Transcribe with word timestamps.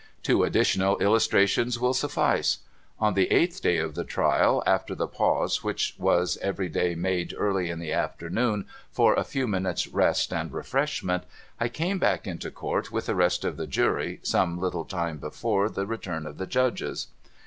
Two 0.23 0.43
additional 0.43 0.97
illustrations 0.99 1.77
will 1.79 1.93
suffice. 1.93 2.61
On 2.99 3.13
the 3.13 3.31
eighth 3.31 3.61
day 3.61 3.77
of 3.77 3.93
the 3.93 4.03
trial, 4.03 4.63
after 4.65 4.95
the 4.95 5.05
pause 5.07 5.63
which 5.63 5.93
was 5.99 6.37
every 6.41 6.69
day 6.69 6.95
made 6.95 7.35
early 7.37 7.69
in 7.69 7.77
the 7.77 7.93
afternoon 7.93 8.65
for 8.91 9.13
a 9.13 9.23
few 9.23 9.47
minutes' 9.47 9.87
rest 9.87 10.33
and 10.33 10.51
refreshment, 10.51 11.25
I 11.59 11.69
came 11.69 11.99
back 11.99 12.25
into 12.25 12.49
court 12.49 12.91
with 12.91 13.05
the 13.05 13.15
rest 13.15 13.45
of 13.45 13.57
the 13.57 13.67
Jury 13.67 14.19
some 14.23 14.59
little 14.59 14.85
time 14.85 15.17
before 15.19 15.69
the 15.69 15.85
return 15.85 16.25
of 16.25 16.39
the 16.39 16.47
Judges. 16.47 17.05